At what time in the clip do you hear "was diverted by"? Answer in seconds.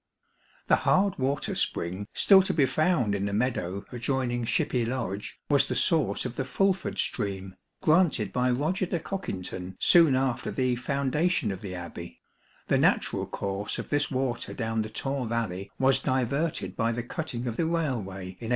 15.77-16.91